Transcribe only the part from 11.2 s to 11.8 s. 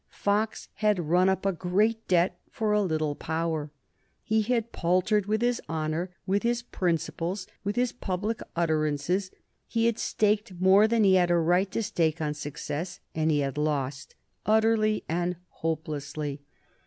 a right